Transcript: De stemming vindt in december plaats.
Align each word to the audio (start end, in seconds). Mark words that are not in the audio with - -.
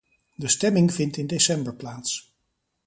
De 0.35 0.47
stemming 0.47 0.93
vindt 0.93 1.17
in 1.17 1.27
december 1.27 1.75
plaats. 1.75 2.33